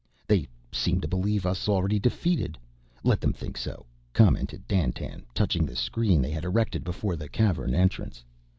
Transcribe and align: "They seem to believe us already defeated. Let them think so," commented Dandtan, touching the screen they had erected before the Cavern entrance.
"They 0.27 0.47
seem 0.71 0.99
to 1.01 1.07
believe 1.07 1.45
us 1.45 1.69
already 1.69 1.99
defeated. 1.99 2.57
Let 3.03 3.21
them 3.21 3.33
think 3.33 3.55
so," 3.55 3.85
commented 4.13 4.67
Dandtan, 4.67 5.25
touching 5.35 5.63
the 5.63 5.75
screen 5.75 6.23
they 6.23 6.31
had 6.31 6.43
erected 6.43 6.83
before 6.83 7.15
the 7.15 7.29
Cavern 7.29 7.75
entrance. 7.75 8.23